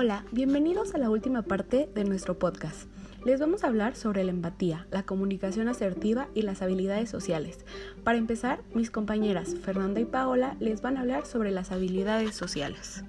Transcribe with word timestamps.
Hola, 0.00 0.24
bienvenidos 0.30 0.94
a 0.94 0.98
la 0.98 1.10
última 1.10 1.42
parte 1.42 1.90
de 1.92 2.04
nuestro 2.04 2.38
podcast. 2.38 2.88
Les 3.24 3.40
vamos 3.40 3.64
a 3.64 3.66
hablar 3.66 3.96
sobre 3.96 4.22
la 4.22 4.30
empatía, 4.30 4.86
la 4.92 5.02
comunicación 5.02 5.66
asertiva 5.66 6.28
y 6.34 6.42
las 6.42 6.62
habilidades 6.62 7.10
sociales. 7.10 7.58
Para 8.04 8.16
empezar, 8.16 8.60
mis 8.74 8.92
compañeras 8.92 9.56
Fernanda 9.56 9.98
y 9.98 10.04
Paola 10.04 10.56
les 10.60 10.82
van 10.82 10.98
a 10.98 11.00
hablar 11.00 11.26
sobre 11.26 11.50
las 11.50 11.72
habilidades 11.72 12.36
sociales. 12.36 13.02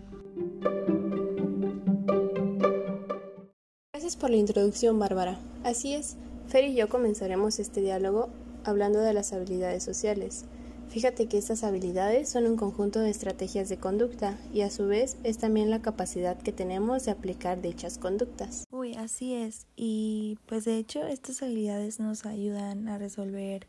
Gracias 3.94 4.16
por 4.16 4.32
la 4.32 4.38
introducción, 4.38 4.98
Bárbara. 4.98 5.38
Así 5.64 5.94
es, 5.94 6.18
Fer 6.48 6.64
y 6.64 6.74
yo 6.74 6.90
comenzaremos 6.90 7.60
este 7.60 7.82
diálogo 7.82 8.30
hablando 8.64 9.00
de 9.00 9.14
las 9.14 9.32
habilidades 9.32 9.84
sociales. 9.84 10.46
Fíjate 10.90 11.28
que 11.28 11.38
estas 11.38 11.64
habilidades 11.64 12.30
son 12.30 12.48
un 12.48 12.58
conjunto 12.58 13.00
de 13.00 13.12
estrategias 13.12 13.70
de 13.70 13.78
conducta 13.78 14.40
y 14.52 14.62
a 14.62 14.72
su 14.72 14.88
vez 14.88 15.18
es 15.24 15.38
también 15.38 15.70
la 15.70 15.84
capacidad 15.84 16.36
que 16.42 16.52
tenemos 16.52 17.06
de 17.06 17.12
aplicar 17.12 17.62
dichas 17.62 18.00
conductas. 18.00 18.64
Uy, 18.72 18.96
así 18.96 19.36
es. 19.36 19.68
Y 19.76 20.40
pues 20.48 20.66
de 20.66 20.78
hecho 20.78 21.06
estas 21.06 21.44
habilidades 21.44 22.00
nos 22.00 22.26
ayudan 22.26 22.88
a 22.88 22.98
resolver 22.98 23.68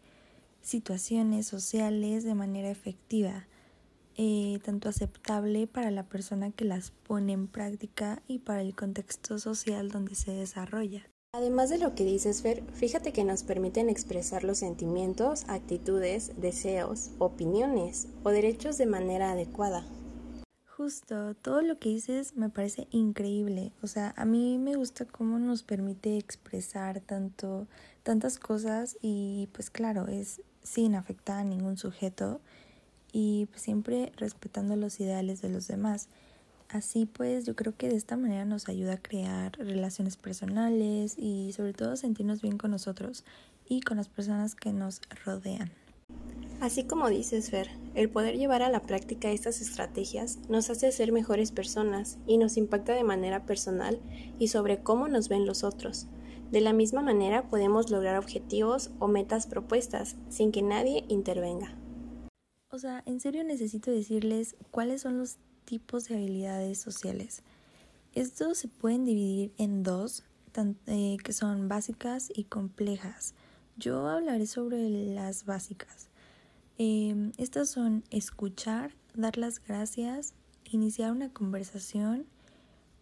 situaciones 0.62 1.46
sociales 1.46 2.24
de 2.24 2.34
manera 2.34 2.70
efectiva, 2.70 3.46
eh, 4.16 4.58
tanto 4.64 4.88
aceptable 4.88 5.66
para 5.66 5.90
la 5.90 6.04
persona 6.04 6.50
que 6.50 6.64
las 6.64 6.90
pone 6.90 7.34
en 7.34 7.48
práctica 7.48 8.22
y 8.28 8.38
para 8.38 8.62
el 8.62 8.74
contexto 8.74 9.38
social 9.38 9.90
donde 9.90 10.14
se 10.14 10.32
desarrolla. 10.32 11.06
Además 11.32 11.70
de 11.70 11.78
lo 11.78 11.94
que 11.94 12.04
dices, 12.04 12.42
Fer, 12.42 12.64
fíjate 12.72 13.12
que 13.12 13.22
nos 13.22 13.44
permiten 13.44 13.88
expresar 13.88 14.42
los 14.42 14.58
sentimientos, 14.58 15.44
actitudes, 15.46 16.32
deseos, 16.40 17.12
opiniones 17.18 18.08
o 18.24 18.30
derechos 18.30 18.78
de 18.78 18.86
manera 18.86 19.30
adecuada. 19.30 19.86
Justo, 20.76 21.36
todo 21.36 21.62
lo 21.62 21.78
que 21.78 21.90
dices 21.90 22.34
me 22.34 22.48
parece 22.48 22.88
increíble. 22.90 23.70
O 23.80 23.86
sea, 23.86 24.12
a 24.16 24.24
mí 24.24 24.58
me 24.58 24.74
gusta 24.74 25.04
cómo 25.04 25.38
nos 25.38 25.62
permite 25.62 26.16
expresar 26.16 27.00
tanto 27.00 27.68
tantas 28.02 28.40
cosas 28.40 28.98
y 29.00 29.48
pues 29.52 29.70
claro, 29.70 30.08
es 30.08 30.42
sin 30.64 30.96
afectar 30.96 31.38
a 31.38 31.44
ningún 31.44 31.76
sujeto 31.76 32.40
y 33.12 33.46
pues, 33.46 33.62
siempre 33.62 34.10
respetando 34.16 34.74
los 34.74 34.98
ideales 34.98 35.42
de 35.42 35.50
los 35.50 35.68
demás. 35.68 36.08
Así 36.72 37.04
pues, 37.04 37.46
yo 37.46 37.56
creo 37.56 37.76
que 37.76 37.88
de 37.88 37.96
esta 37.96 38.16
manera 38.16 38.44
nos 38.44 38.68
ayuda 38.68 38.94
a 38.94 39.02
crear 39.02 39.58
relaciones 39.58 40.16
personales 40.16 41.16
y 41.18 41.52
sobre 41.52 41.72
todo 41.72 41.96
sentirnos 41.96 42.42
bien 42.42 42.58
con 42.58 42.70
nosotros 42.70 43.24
y 43.68 43.80
con 43.80 43.96
las 43.96 44.08
personas 44.08 44.54
que 44.54 44.72
nos 44.72 45.00
rodean. 45.24 45.72
Así 46.60 46.84
como 46.84 47.08
dices, 47.08 47.50
Fer, 47.50 47.70
el 47.94 48.08
poder 48.08 48.36
llevar 48.36 48.62
a 48.62 48.68
la 48.68 48.82
práctica 48.82 49.30
estas 49.30 49.60
estrategias 49.60 50.38
nos 50.48 50.70
hace 50.70 50.92
ser 50.92 51.10
mejores 51.10 51.50
personas 51.50 52.18
y 52.26 52.38
nos 52.38 52.56
impacta 52.56 52.92
de 52.92 53.02
manera 53.02 53.46
personal 53.46 53.98
y 54.38 54.48
sobre 54.48 54.82
cómo 54.82 55.08
nos 55.08 55.28
ven 55.28 55.46
los 55.46 55.64
otros. 55.64 56.06
De 56.52 56.60
la 56.60 56.72
misma 56.72 57.02
manera 57.02 57.48
podemos 57.48 57.90
lograr 57.90 58.18
objetivos 58.18 58.90
o 58.98 59.08
metas 59.08 59.46
propuestas 59.46 60.16
sin 60.28 60.52
que 60.52 60.62
nadie 60.62 61.04
intervenga. 61.08 61.74
O 62.70 62.78
sea, 62.78 63.02
en 63.06 63.18
serio 63.18 63.42
necesito 63.42 63.90
decirles 63.90 64.56
cuáles 64.70 65.00
son 65.00 65.18
los 65.18 65.38
tipos 65.70 66.08
de 66.08 66.16
habilidades 66.16 66.78
sociales. 66.78 67.44
Estos 68.12 68.58
se 68.58 68.66
pueden 68.66 69.04
dividir 69.04 69.52
en 69.56 69.84
dos, 69.84 70.24
eh, 70.88 71.16
que 71.22 71.32
son 71.32 71.68
básicas 71.68 72.28
y 72.34 72.42
complejas. 72.42 73.34
Yo 73.76 74.08
hablaré 74.08 74.46
sobre 74.46 74.90
las 75.14 75.44
básicas. 75.44 76.08
Em, 76.76 77.30
estas 77.38 77.68
son 77.68 78.02
escuchar, 78.10 78.96
dar 79.14 79.38
las 79.38 79.62
gracias, 79.62 80.34
iniciar 80.64 81.12
una 81.12 81.32
conversación 81.32 82.26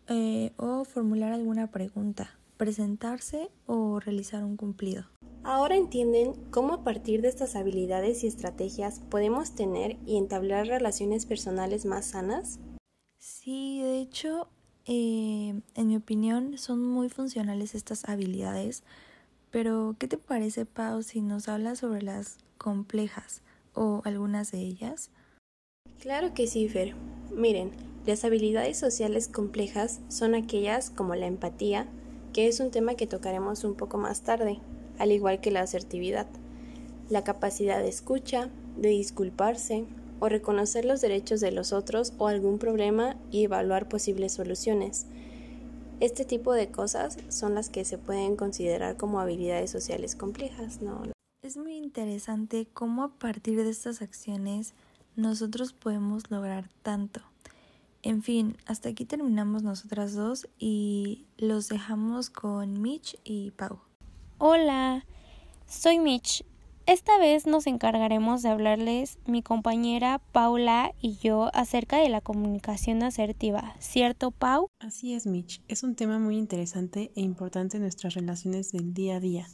eh, 0.09 0.53
o 0.59 0.85
formular 0.85 1.33
alguna 1.33 1.69
pregunta, 1.69 2.39
presentarse 2.59 3.51
o 3.65 3.99
realizar 3.99 4.45
un 4.45 4.59
cumplido. 4.59 5.07
Ahora 5.45 5.77
entienden 5.77 6.35
cómo 6.51 6.75
a 6.75 6.85
partir 6.85 7.23
de 7.23 7.29
estas 7.29 7.57
habilidades 7.57 8.23
y 8.23 8.27
estrategias 8.27 9.01
podemos 9.09 9.53
tener 9.53 9.97
y 10.05 10.17
entablar 10.19 10.67
relaciones 10.67 11.27
personales 11.27 11.85
más 11.85 12.07
sanas. 12.07 12.59
Sí, 13.19 13.81
de 13.83 14.01
hecho, 14.01 14.49
eh, 14.87 15.61
en 15.75 15.87
mi 15.87 15.97
opinión, 15.97 16.59
son 16.59 16.85
muy 16.85 17.09
funcionales 17.09 17.75
estas 17.75 18.07
habilidades. 18.09 18.83
Pero, 19.51 19.97
¿qué 19.99 20.09
te 20.09 20.19
parece, 20.19 20.67
Pau, 20.67 21.03
si 21.03 21.23
nos 21.23 21.49
hablas 21.49 21.79
sobre 21.79 22.03
las 22.03 22.39
complejas 22.59 23.41
o 23.75 24.03
algunas 24.05 24.53
de 24.53 24.59
ellas? 24.59 25.11
Claro 26.01 26.35
que 26.35 26.47
sí, 26.47 26.69
Fer. 26.69 26.95
Miren, 27.35 27.71
las 28.05 28.25
habilidades 28.25 28.79
sociales 28.79 29.29
complejas 29.29 30.01
son 30.09 30.35
aquellas 30.35 30.91
como 30.91 31.15
la 31.15 31.27
empatía, 31.27 31.87
que 32.33 32.49
es 32.49 32.61
un 32.61 32.71
tema 32.71 32.95
que 32.95 33.07
tocaremos 33.07 33.65
un 33.65 33.75
poco 33.75 33.97
más 33.97 34.23
tarde 34.23 34.61
al 34.99 35.13
igual 35.13 35.41
que 35.41 35.51
la 35.51 35.61
asertividad, 35.61 36.27
la 37.09 37.25
capacidad 37.25 37.81
de 37.81 37.89
escucha, 37.89 38.51
de 38.77 38.91
disculparse 38.91 39.85
o 40.21 40.29
reconocer 40.29 40.85
los 40.85 41.01
derechos 41.01 41.41
de 41.41 41.53
los 41.53 41.73
otros 41.73 42.13
o 42.19 42.29
algún 42.29 42.59
problema 42.59 43.17
y 43.31 43.45
evaluar 43.45 43.89
posibles 43.89 44.33
soluciones. 44.33 45.07
Este 46.01 46.25
tipo 46.25 46.53
de 46.53 46.71
cosas 46.71 47.19
son 47.29 47.55
las 47.55 47.71
que 47.71 47.85
se 47.85 47.99
pueden 47.99 48.37
considerar 48.37 48.97
como 48.97 49.21
habilidades 49.21 49.71
sociales 49.71 50.15
complejas, 50.15 50.81
¿no? 50.81 51.03
Es 51.43 51.57
muy 51.57 51.77
interesante 51.77 52.67
cómo 52.73 53.05
a 53.05 53.19
partir 53.19 53.63
de 53.63 53.71
estas 53.71 54.03
acciones 54.03 54.75
nosotros 55.17 55.73
podemos 55.73 56.31
lograr 56.31 56.69
tanto. 56.83 57.21
En 58.03 58.23
fin, 58.23 58.57
hasta 58.67 58.91
aquí 58.91 59.05
terminamos 59.05 59.65
nosotras 59.65 60.15
dos 60.15 60.49
y 60.59 61.27
los 61.37 61.69
dejamos 61.69 62.31
con 62.31 62.81
Mitch 62.81 63.19
y 63.25 63.51
Pau. 63.53 63.88
Hola, 64.41 65.05
soy 65.67 65.99
Mitch. 65.99 66.45
Esta 66.87 67.19
vez 67.19 67.49
nos 67.49 67.67
encargaremos 67.67 68.41
de 68.41 68.51
hablarles 68.51 69.19
mi 69.27 69.43
compañera 69.43 70.21
Paula 70.31 70.93
y 71.01 71.17
yo 71.17 71.51
acerca 71.55 71.97
de 71.97 72.09
la 72.09 72.21
comunicación 72.21 73.03
asertiva, 73.03 73.75
¿cierto, 73.81 74.31
Pau? 74.31 74.71
Así 74.79 75.13
es, 75.15 75.27
Mitch. 75.27 75.61
Es 75.67 75.83
un 75.83 75.97
tema 75.97 76.21
muy 76.21 76.37
interesante 76.37 77.11
e 77.17 77.21
importante 77.21 77.79
en 77.79 77.83
nuestras 77.83 78.15
relaciones 78.15 78.71
del 78.71 78.95
día 78.95 79.17
a 79.17 79.21
día. 79.21 79.49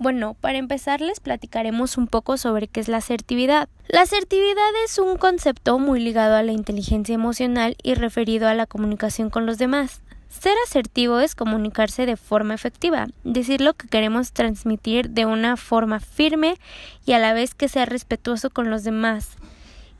Bueno, 0.00 0.34
para 0.34 0.58
empezar 0.58 1.00
les 1.00 1.20
platicaremos 1.20 1.96
un 1.98 2.08
poco 2.08 2.36
sobre 2.36 2.66
qué 2.66 2.80
es 2.80 2.88
la 2.88 2.96
asertividad. 2.96 3.68
La 3.86 4.02
asertividad 4.02 4.70
es 4.84 4.98
un 4.98 5.18
concepto 5.18 5.78
muy 5.78 6.00
ligado 6.00 6.34
a 6.34 6.42
la 6.42 6.50
inteligencia 6.50 7.14
emocional 7.14 7.76
y 7.84 7.94
referido 7.94 8.48
a 8.48 8.54
la 8.54 8.66
comunicación 8.66 9.30
con 9.30 9.46
los 9.46 9.56
demás. 9.56 10.02
Ser 10.28 10.52
asertivo 10.66 11.20
es 11.20 11.34
comunicarse 11.34 12.04
de 12.04 12.16
forma 12.16 12.54
efectiva, 12.54 13.06
decir 13.24 13.62
lo 13.62 13.72
que 13.72 13.88
queremos 13.88 14.32
transmitir 14.32 15.10
de 15.10 15.24
una 15.24 15.56
forma 15.56 16.00
firme 16.00 16.58
y 17.06 17.12
a 17.12 17.18
la 17.18 17.32
vez 17.32 17.54
que 17.54 17.68
sea 17.68 17.86
respetuoso 17.86 18.50
con 18.50 18.70
los 18.70 18.84
demás 18.84 19.36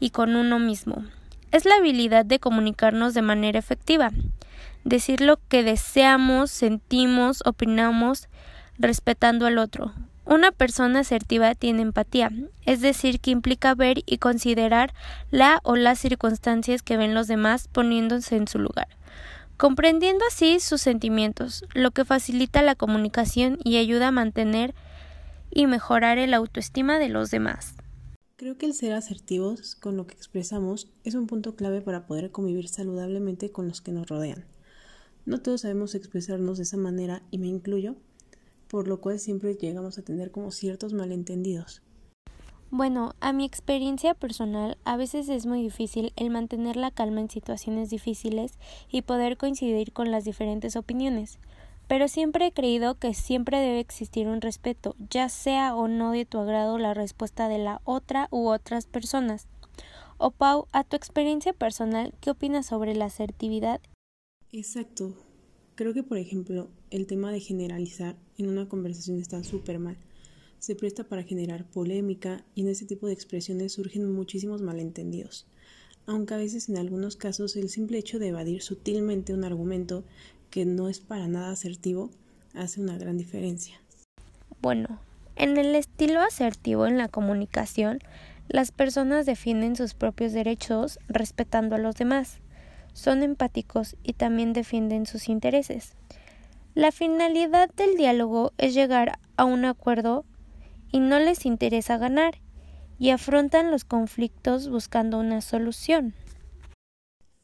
y 0.00 0.10
con 0.10 0.36
uno 0.36 0.58
mismo. 0.58 1.04
Es 1.50 1.64
la 1.64 1.76
habilidad 1.76 2.26
de 2.26 2.38
comunicarnos 2.38 3.14
de 3.14 3.22
manera 3.22 3.58
efectiva, 3.58 4.10
decir 4.84 5.22
lo 5.22 5.38
que 5.48 5.62
deseamos, 5.62 6.50
sentimos, 6.50 7.42
opinamos, 7.46 8.28
respetando 8.78 9.46
al 9.46 9.56
otro. 9.56 9.92
Una 10.26 10.52
persona 10.52 11.00
asertiva 11.00 11.54
tiene 11.54 11.80
empatía, 11.80 12.30
es 12.66 12.82
decir, 12.82 13.18
que 13.18 13.30
implica 13.30 13.74
ver 13.74 14.02
y 14.04 14.18
considerar 14.18 14.92
la 15.30 15.60
o 15.62 15.74
las 15.74 15.98
circunstancias 15.98 16.82
que 16.82 16.98
ven 16.98 17.14
los 17.14 17.28
demás 17.28 17.66
poniéndose 17.68 18.36
en 18.36 18.46
su 18.46 18.58
lugar 18.58 18.88
comprendiendo 19.58 20.24
así 20.26 20.60
sus 20.60 20.80
sentimientos, 20.80 21.64
lo 21.74 21.90
que 21.90 22.04
facilita 22.04 22.62
la 22.62 22.76
comunicación 22.76 23.58
y 23.64 23.76
ayuda 23.76 24.08
a 24.08 24.12
mantener 24.12 24.72
y 25.50 25.66
mejorar 25.66 26.18
el 26.18 26.32
autoestima 26.32 26.98
de 26.98 27.08
los 27.08 27.30
demás. 27.32 27.74
Creo 28.36 28.56
que 28.56 28.66
el 28.66 28.74
ser 28.74 28.92
asertivos 28.92 29.74
con 29.74 29.96
lo 29.96 30.06
que 30.06 30.14
expresamos 30.14 30.88
es 31.02 31.16
un 31.16 31.26
punto 31.26 31.56
clave 31.56 31.80
para 31.80 32.06
poder 32.06 32.30
convivir 32.30 32.68
saludablemente 32.68 33.50
con 33.50 33.66
los 33.66 33.80
que 33.80 33.90
nos 33.90 34.06
rodean. 34.06 34.44
No 35.26 35.42
todos 35.42 35.62
sabemos 35.62 35.96
expresarnos 35.96 36.58
de 36.58 36.62
esa 36.62 36.76
manera 36.76 37.24
y 37.32 37.38
me 37.38 37.48
incluyo, 37.48 37.96
por 38.68 38.86
lo 38.86 39.00
cual 39.00 39.18
siempre 39.18 39.56
llegamos 39.56 39.98
a 39.98 40.02
tener 40.02 40.30
como 40.30 40.52
ciertos 40.52 40.92
malentendidos. 40.92 41.82
Bueno, 42.70 43.14
a 43.20 43.32
mi 43.32 43.46
experiencia 43.46 44.12
personal, 44.12 44.76
a 44.84 44.98
veces 44.98 45.30
es 45.30 45.46
muy 45.46 45.62
difícil 45.62 46.12
el 46.16 46.28
mantener 46.28 46.76
la 46.76 46.90
calma 46.90 47.22
en 47.22 47.30
situaciones 47.30 47.88
difíciles 47.88 48.58
y 48.90 49.00
poder 49.00 49.38
coincidir 49.38 49.94
con 49.94 50.10
las 50.10 50.26
diferentes 50.26 50.76
opiniones. 50.76 51.38
Pero 51.86 52.08
siempre 52.08 52.46
he 52.46 52.52
creído 52.52 52.96
que 52.96 53.14
siempre 53.14 53.58
debe 53.58 53.80
existir 53.80 54.28
un 54.28 54.42
respeto, 54.42 54.96
ya 55.08 55.30
sea 55.30 55.74
o 55.74 55.88
no 55.88 56.12
de 56.12 56.26
tu 56.26 56.36
agrado 56.38 56.76
la 56.76 56.92
respuesta 56.92 57.48
de 57.48 57.56
la 57.56 57.80
otra 57.84 58.28
u 58.30 58.48
otras 58.48 58.86
personas. 58.86 59.48
O 60.18 60.30
Pau, 60.30 60.68
a 60.72 60.84
tu 60.84 60.94
experiencia 60.94 61.54
personal, 61.54 62.12
¿qué 62.20 62.30
opinas 62.30 62.66
sobre 62.66 62.94
la 62.94 63.06
asertividad? 63.06 63.80
Exacto. 64.52 65.14
Creo 65.74 65.94
que, 65.94 66.02
por 66.02 66.18
ejemplo, 66.18 66.68
el 66.90 67.06
tema 67.06 67.32
de 67.32 67.40
generalizar 67.40 68.16
en 68.36 68.48
una 68.48 68.68
conversación 68.68 69.18
está 69.20 69.42
súper 69.42 69.78
mal 69.78 69.96
se 70.58 70.74
presta 70.74 71.04
para 71.04 71.22
generar 71.22 71.64
polémica 71.64 72.44
y 72.54 72.62
en 72.62 72.68
ese 72.68 72.84
tipo 72.84 73.06
de 73.06 73.12
expresiones 73.12 73.72
surgen 73.72 74.10
muchísimos 74.12 74.62
malentendidos. 74.62 75.46
aunque 76.06 76.32
a 76.32 76.38
veces 76.38 76.70
en 76.70 76.78
algunos 76.78 77.16
casos 77.16 77.54
el 77.56 77.68
simple 77.68 77.98
hecho 77.98 78.18
de 78.18 78.28
evadir 78.28 78.62
sutilmente 78.62 79.34
un 79.34 79.44
argumento 79.44 80.04
que 80.50 80.64
no 80.64 80.88
es 80.88 81.00
para 81.00 81.28
nada 81.28 81.50
asertivo 81.50 82.10
hace 82.54 82.80
una 82.80 82.96
gran 82.96 83.18
diferencia. 83.18 83.78
Bueno, 84.62 85.00
en 85.36 85.58
el 85.58 85.74
estilo 85.74 86.20
asertivo 86.20 86.86
en 86.86 86.96
la 86.96 87.08
comunicación, 87.08 87.98
las 88.48 88.72
personas 88.72 89.26
defienden 89.26 89.76
sus 89.76 89.92
propios 89.92 90.32
derechos 90.32 90.98
respetando 91.08 91.76
a 91.76 91.78
los 91.78 91.96
demás, 91.96 92.40
son 92.94 93.22
empáticos 93.22 93.96
y 94.02 94.14
también 94.14 94.52
defienden 94.52 95.04
sus 95.04 95.28
intereses. 95.28 95.92
La 96.74 96.90
finalidad 96.90 97.70
del 97.74 97.96
diálogo 97.96 98.52
es 98.56 98.72
llegar 98.72 99.18
a 99.36 99.44
un 99.44 99.64
acuerdo 99.64 100.24
y 100.90 101.00
no 101.00 101.18
les 101.18 101.46
interesa 101.46 101.98
ganar, 101.98 102.40
y 102.98 103.10
afrontan 103.10 103.70
los 103.70 103.84
conflictos 103.84 104.68
buscando 104.68 105.18
una 105.18 105.40
solución. 105.40 106.14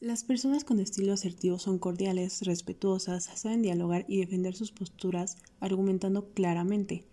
Las 0.01 0.23
personas 0.23 0.63
con 0.63 0.79
estilo 0.79 1.13
asertivo 1.13 1.57
son 1.57 1.79
cordiales, 1.79 2.41
respetuosas, 2.41 3.23
saben 3.33 3.61
dialogar 3.61 4.05
y 4.07 4.19
defender 4.19 4.53
sus 4.53 4.71
posturas 4.71 5.37
argumentando 5.59 6.29
claramente. 6.33 7.05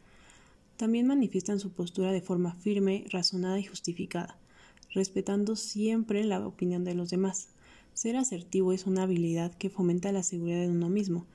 También 0.76 1.06
manifiestan 1.06 1.60
su 1.60 1.70
postura 1.72 2.12
de 2.12 2.20
forma 2.20 2.54
firme, 2.54 3.04
razonada 3.10 3.58
y 3.60 3.64
justificada, 3.64 4.36
respetando 4.92 5.54
siempre 5.56 6.24
la 6.24 6.44
opinión 6.46 6.84
de 6.84 6.94
los 6.94 7.08
demás. 7.08 7.48
Ser 7.94 8.16
asertivo 8.16 8.72
es 8.72 8.86
una 8.86 9.04
habilidad 9.04 9.54
que 9.54 9.70
fomenta 9.70 10.12
la 10.12 10.22
seguridad 10.22 10.60
de 10.60 10.68
uno 10.68 10.88
mismo, 10.88 11.26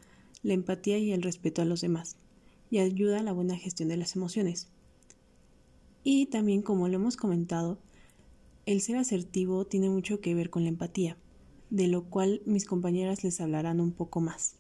la 0.43 0.53
empatía 0.53 0.97
y 0.97 1.11
el 1.11 1.23
respeto 1.23 1.61
a 1.61 1.65
los 1.65 1.81
demás, 1.81 2.17
y 2.69 2.79
ayuda 2.79 3.19
a 3.19 3.23
la 3.23 3.31
buena 3.31 3.57
gestión 3.57 3.89
de 3.89 3.97
las 3.97 4.15
emociones. 4.15 4.67
Y 6.09 6.27
también, 6.27 6.61
como 6.61 6.87
lo 6.87 6.95
hemos 6.95 7.17
comentado, 7.17 7.79
el 8.65 8.79
ser 8.79 8.95
asertivo 8.95 9.65
tiene 9.65 9.89
mucho 9.89 10.21
que 10.21 10.33
ver 10.33 10.49
con 10.49 10.63
la 10.63 10.69
empatía 10.69 11.17
de 11.69 11.87
lo 11.87 12.05
cual 12.05 12.41
mis 12.45 12.63
compañeras 12.63 13.25
les 13.25 13.41
hablarán 13.41 13.81
un 13.81 13.91
poco 13.91 14.21
más. 14.21 14.55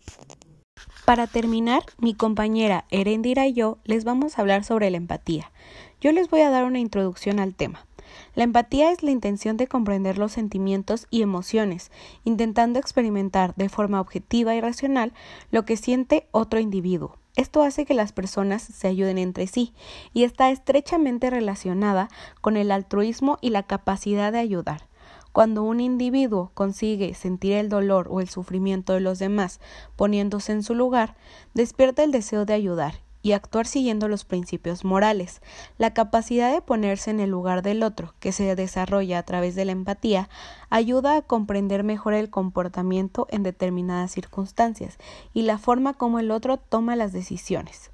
Para 1.05 1.25
terminar, 1.25 1.83
mi 1.99 2.15
compañera 2.15 2.83
Erendira 2.91 3.47
y 3.47 3.53
yo 3.53 3.77
les 3.85 4.03
vamos 4.03 4.37
a 4.37 4.41
hablar 4.41 4.65
sobre 4.65 4.89
la 4.91 4.97
empatía. 4.97 5.53
Yo 6.01 6.11
les 6.11 6.29
voy 6.29 6.41
a 6.41 6.49
dar 6.49 6.65
una 6.65 6.79
introducción 6.79 7.39
al 7.39 7.55
tema. 7.55 7.87
La 8.35 8.43
empatía 8.43 8.91
es 8.91 9.01
la 9.01 9.11
intención 9.11 9.55
de 9.55 9.67
comprender 9.67 10.17
los 10.17 10.33
sentimientos 10.33 11.07
y 11.11 11.21
emociones, 11.21 11.91
intentando 12.25 12.77
experimentar 12.77 13.55
de 13.55 13.69
forma 13.69 14.01
objetiva 14.01 14.53
y 14.53 14.59
racional 14.59 15.13
lo 15.49 15.63
que 15.63 15.77
siente 15.77 16.27
otro 16.31 16.59
individuo. 16.59 17.17
Esto 17.37 17.61
hace 17.61 17.85
que 17.85 17.93
las 17.93 18.13
personas 18.13 18.63
se 18.63 18.87
ayuden 18.87 19.19
entre 19.19 19.45
sí 19.45 19.75
y 20.11 20.23
está 20.23 20.49
estrechamente 20.49 21.29
relacionada 21.29 22.09
con 22.41 22.57
el 22.57 22.71
altruismo 22.71 23.37
y 23.41 23.51
la 23.51 23.61
capacidad 23.61 24.31
de 24.31 24.39
ayudar. 24.39 24.87
Cuando 25.33 25.61
un 25.61 25.79
individuo 25.79 26.49
consigue 26.55 27.13
sentir 27.13 27.53
el 27.53 27.69
dolor 27.69 28.07
o 28.09 28.21
el 28.21 28.27
sufrimiento 28.27 28.93
de 28.93 29.01
los 29.01 29.19
demás 29.19 29.59
poniéndose 29.95 30.51
en 30.51 30.63
su 30.63 30.73
lugar, 30.73 31.15
despierta 31.53 32.03
el 32.03 32.11
deseo 32.11 32.45
de 32.45 32.55
ayudar 32.55 33.06
y 33.27 33.33
actuar 33.33 33.67
siguiendo 33.67 34.07
los 34.07 34.23
principios 34.23 34.85
morales. 34.85 35.41
La 35.77 35.93
capacidad 35.93 36.53
de 36.53 36.61
ponerse 36.61 37.11
en 37.11 37.19
el 37.19 37.29
lugar 37.29 37.61
del 37.61 37.83
otro, 37.83 38.13
que 38.21 38.31
se 38.31 38.55
desarrolla 38.55 39.19
a 39.19 39.23
través 39.23 39.53
de 39.53 39.65
la 39.65 39.73
empatía, 39.73 40.29
ayuda 40.69 41.17
a 41.17 41.21
comprender 41.21 41.83
mejor 41.83 42.13
el 42.13 42.29
comportamiento 42.29 43.27
en 43.29 43.43
determinadas 43.43 44.11
circunstancias 44.11 44.97
y 45.33 45.41
la 45.41 45.57
forma 45.57 45.93
como 45.93 46.19
el 46.19 46.31
otro 46.31 46.55
toma 46.55 46.95
las 46.95 47.11
decisiones. 47.11 47.91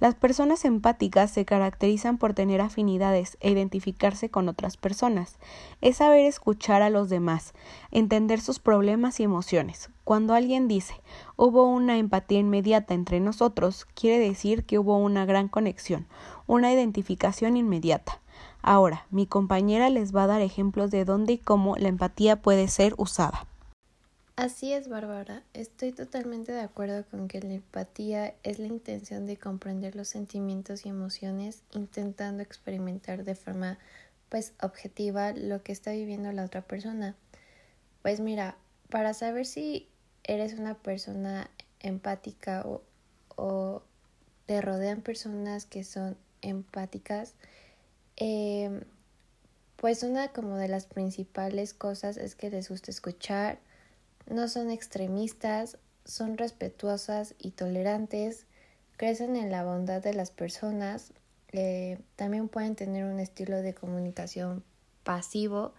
Las 0.00 0.16
personas 0.16 0.64
empáticas 0.64 1.30
se 1.30 1.44
caracterizan 1.44 2.18
por 2.18 2.34
tener 2.34 2.60
afinidades 2.60 3.36
e 3.38 3.52
identificarse 3.52 4.30
con 4.30 4.48
otras 4.48 4.76
personas. 4.76 5.38
Es 5.80 5.98
saber 5.98 6.26
escuchar 6.26 6.82
a 6.82 6.90
los 6.90 7.08
demás, 7.08 7.54
entender 7.92 8.40
sus 8.40 8.58
problemas 8.58 9.20
y 9.20 9.22
emociones. 9.22 9.90
Cuando 10.04 10.34
alguien 10.34 10.66
dice 10.68 10.94
hubo 11.36 11.64
una 11.64 11.98
empatía 11.98 12.40
inmediata 12.40 12.94
entre 12.94 13.20
nosotros, 13.20 13.86
quiere 13.94 14.18
decir 14.18 14.64
que 14.64 14.78
hubo 14.78 14.96
una 14.96 15.24
gran 15.24 15.48
conexión, 15.48 16.06
una 16.46 16.72
identificación 16.72 17.56
inmediata. 17.56 18.20
Ahora, 18.62 19.06
mi 19.10 19.26
compañera 19.26 19.90
les 19.90 20.14
va 20.14 20.24
a 20.24 20.28
dar 20.28 20.40
ejemplos 20.40 20.90
de 20.90 21.04
dónde 21.04 21.34
y 21.34 21.38
cómo 21.38 21.76
la 21.76 21.88
empatía 21.88 22.42
puede 22.42 22.68
ser 22.68 22.94
usada. 22.96 23.46
Así 24.34 24.72
es, 24.72 24.88
Bárbara. 24.88 25.42
Estoy 25.52 25.92
totalmente 25.92 26.52
de 26.52 26.62
acuerdo 26.62 27.04
con 27.10 27.28
que 27.28 27.40
la 27.40 27.52
empatía 27.52 28.34
es 28.42 28.58
la 28.58 28.66
intención 28.66 29.26
de 29.26 29.36
comprender 29.36 29.94
los 29.94 30.08
sentimientos 30.08 30.86
y 30.86 30.88
emociones, 30.88 31.62
intentando 31.72 32.42
experimentar 32.42 33.24
de 33.24 33.34
forma 33.34 33.78
pues 34.30 34.54
objetiva 34.62 35.32
lo 35.32 35.62
que 35.62 35.72
está 35.72 35.92
viviendo 35.92 36.32
la 36.32 36.44
otra 36.44 36.62
persona. 36.62 37.14
Pues 38.00 38.20
mira, 38.20 38.56
para 38.88 39.12
saber 39.12 39.44
si 39.44 39.88
eres 40.24 40.54
una 40.54 40.74
persona 40.74 41.50
empática 41.80 42.62
o, 42.66 42.82
o 43.36 43.82
te 44.46 44.60
rodean 44.60 45.02
personas 45.02 45.66
que 45.66 45.84
son 45.84 46.16
empáticas, 46.42 47.34
eh, 48.16 48.82
pues 49.76 50.02
una 50.02 50.28
como 50.28 50.56
de 50.56 50.68
las 50.68 50.86
principales 50.86 51.74
cosas 51.74 52.16
es 52.16 52.34
que 52.34 52.50
les 52.50 52.68
gusta 52.68 52.90
escuchar, 52.90 53.58
no 54.28 54.46
son 54.48 54.70
extremistas, 54.70 55.78
son 56.04 56.38
respetuosas 56.38 57.34
y 57.38 57.50
tolerantes, 57.50 58.46
crecen 58.96 59.36
en 59.36 59.50
la 59.50 59.64
bondad 59.64 60.02
de 60.02 60.14
las 60.14 60.30
personas, 60.30 61.12
eh, 61.52 61.98
también 62.16 62.48
pueden 62.48 62.76
tener 62.76 63.04
un 63.04 63.18
estilo 63.18 63.60
de 63.62 63.74
comunicación 63.74 64.62
pasivo, 65.02 65.72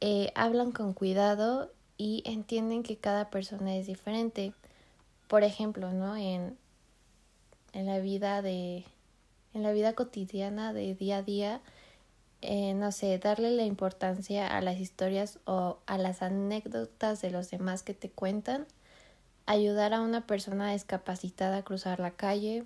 eh, 0.00 0.32
hablan 0.34 0.72
con 0.72 0.92
cuidado 0.92 1.72
y 2.00 2.22
entienden 2.24 2.82
que 2.82 2.96
cada 2.96 3.28
persona 3.28 3.76
es 3.76 3.86
diferente. 3.86 4.54
Por 5.28 5.44
ejemplo, 5.44 5.92
¿no? 5.92 6.16
En, 6.16 6.56
en 7.74 7.86
la 7.86 7.98
vida 7.98 8.40
de 8.40 8.84
en 9.52 9.62
la 9.64 9.72
vida 9.72 9.94
cotidiana 9.94 10.72
de 10.72 10.94
día 10.94 11.18
a 11.18 11.22
día 11.22 11.60
eh, 12.42 12.72
no 12.72 12.90
sé, 12.90 13.18
darle 13.18 13.50
la 13.50 13.64
importancia 13.64 14.46
a 14.56 14.62
las 14.62 14.78
historias 14.78 15.38
o 15.44 15.78
a 15.84 15.98
las 15.98 16.22
anécdotas 16.22 17.20
de 17.20 17.30
los 17.30 17.50
demás 17.50 17.82
que 17.82 17.92
te 17.92 18.08
cuentan, 18.08 18.66
ayudar 19.44 19.92
a 19.92 20.00
una 20.00 20.26
persona 20.26 20.72
discapacitada 20.72 21.58
a 21.58 21.64
cruzar 21.64 22.00
la 22.00 22.12
calle, 22.12 22.64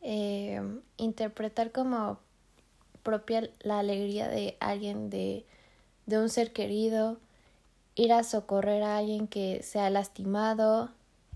eh, 0.00 0.62
interpretar 0.96 1.72
como 1.72 2.18
propia 3.02 3.50
la 3.60 3.80
alegría 3.80 4.28
de 4.28 4.56
alguien, 4.60 5.10
de, 5.10 5.44
de 6.06 6.18
un 6.18 6.30
ser 6.30 6.54
querido, 6.54 7.18
ir 7.94 8.12
a 8.12 8.24
socorrer 8.24 8.82
a 8.82 8.98
alguien 8.98 9.28
que 9.28 9.62
se 9.62 9.80
ha 9.80 9.90
lastimado, 9.90 10.90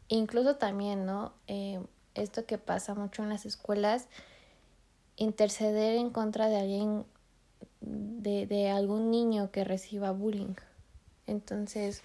incluso 0.09 0.57
también, 0.57 1.07
¿no? 1.07 1.33
Eh, 1.47 1.81
esto 2.15 2.47
que 2.47 2.59
pasa 2.59 2.95
mucho 2.95 3.23
en 3.23 3.29
las 3.29 3.47
escuelas, 3.47 4.09
interceder 5.17 5.97
en 5.97 6.11
contra 6.11 6.49
de 6.49 6.59
alguien 6.59 7.05
de, 7.81 8.47
de 8.47 8.71
algún 8.71 9.11
niño 9.11 9.50
que 9.50 9.65
reciba 9.65 10.11
bullying. 10.11 10.55
Entonces, 11.27 12.03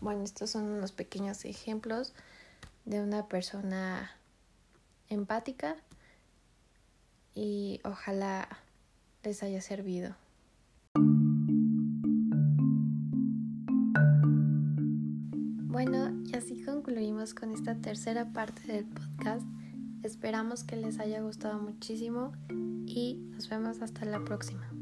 bueno, 0.00 0.22
estos 0.22 0.50
son 0.50 0.64
unos 0.64 0.92
pequeños 0.92 1.44
ejemplos 1.44 2.12
de 2.84 3.00
una 3.00 3.26
persona 3.26 4.10
empática 5.08 5.76
y 7.34 7.80
ojalá 7.84 8.48
les 9.22 9.42
haya 9.42 9.62
servido. 9.62 10.14
Y 16.34 16.36
así 16.36 16.64
concluimos 16.64 17.32
con 17.32 17.52
esta 17.52 17.76
tercera 17.76 18.32
parte 18.32 18.66
del 18.66 18.86
podcast. 18.86 19.46
Esperamos 20.02 20.64
que 20.64 20.74
les 20.74 20.98
haya 20.98 21.20
gustado 21.20 21.60
muchísimo 21.60 22.32
y 22.86 23.20
nos 23.30 23.48
vemos 23.48 23.80
hasta 23.82 24.04
la 24.04 24.18
próxima. 24.24 24.73